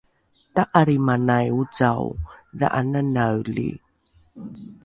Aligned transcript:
ta’alrimanai 0.55 1.47
ocao 1.61 2.05
dha’ananaeli 2.59 3.69